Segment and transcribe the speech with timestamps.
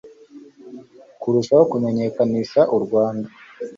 [1.21, 3.27] kurushaho kumenyekanisha u rwanda